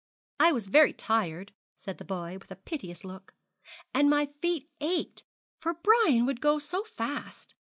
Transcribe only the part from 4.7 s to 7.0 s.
ached, for Brian would go so